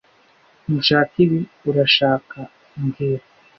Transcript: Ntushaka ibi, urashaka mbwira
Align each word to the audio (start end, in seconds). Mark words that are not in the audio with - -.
Ntushaka 0.65 1.13
ibi, 1.23 1.39
urashaka 1.69 2.37
mbwira 2.83 3.25